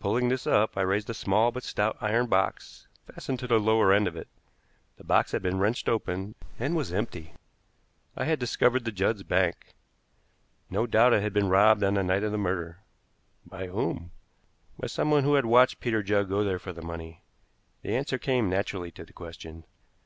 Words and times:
Pulling 0.00 0.28
this 0.28 0.46
up, 0.46 0.76
I 0.76 0.82
raised 0.82 1.08
a 1.08 1.14
small 1.14 1.50
but 1.50 1.62
stout 1.62 1.96
iron 2.02 2.26
box 2.26 2.86
fastened 3.06 3.38
to 3.38 3.46
the 3.46 3.58
lower 3.58 3.90
end 3.90 4.06
of 4.06 4.14
it. 4.14 4.28
The 4.98 5.02
box 5.04 5.32
had 5.32 5.40
been 5.40 5.58
wrenched 5.58 5.88
open 5.88 6.34
and 6.58 6.76
was 6.76 6.92
empty. 6.92 7.32
I 8.18 8.26
had 8.26 8.38
discovered 8.38 8.84
the 8.84 8.92
Judds' 8.92 9.22
bank. 9.22 9.72
No 10.68 10.86
doubt 10.86 11.14
it 11.14 11.22
had 11.22 11.32
been 11.32 11.48
robbed 11.48 11.82
on 11.82 11.94
the 11.94 12.02
night 12.02 12.22
of 12.22 12.32
the 12.32 12.36
murder. 12.36 12.80
By 13.46 13.68
whom? 13.68 14.10
By 14.78 14.88
someone 14.88 15.24
who 15.24 15.36
had 15.36 15.46
watched 15.46 15.80
Peter 15.80 16.02
Judd 16.02 16.28
go 16.28 16.44
there 16.44 16.58
for 16.58 16.74
the 16.74 16.82
money. 16.82 17.22
The 17.80 17.96
answer 17.96 18.18
came 18.18 18.50
naturally 18.50 18.90
to 18.90 19.06
the 19.06 19.14
question. 19.14 19.64